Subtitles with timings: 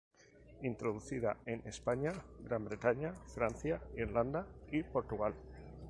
[0.63, 5.35] Introducida en España, Gran Bretaña, Francia, Irlanda y Portugal.